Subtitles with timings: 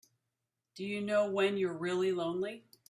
[0.73, 2.63] Do you know when you're really lonely?